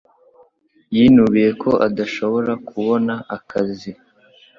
[0.95, 3.91] Yinubiye ko adashobora kubona akazi.